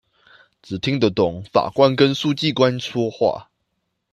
[0.63, 3.51] 只聽得懂法官跟書記官說話